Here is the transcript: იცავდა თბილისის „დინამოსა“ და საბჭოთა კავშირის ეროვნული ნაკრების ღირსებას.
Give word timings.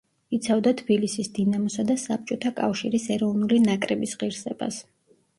იცავდა 0.35 0.71
თბილისის 0.77 1.27
„დინამოსა“ 1.37 1.83
და 1.91 1.97
საბჭოთა 2.03 2.51
კავშირის 2.59 3.05
ეროვნული 3.17 3.59
ნაკრების 3.67 4.15
ღირსებას. 4.23 4.81